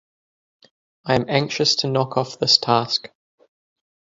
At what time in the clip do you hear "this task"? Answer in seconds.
2.39-3.11